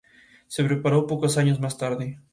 Al 0.01 0.07
final 0.07 0.45
se 0.47 0.63
ve 0.63 0.67
que 0.67 0.73
el 0.73 0.77
misterioso 0.77 1.19
personaje 1.21 1.49
era 1.51 1.59
la 1.59 1.61
madrastra 1.61 1.89
del 1.95 2.09
chico. 2.15 2.21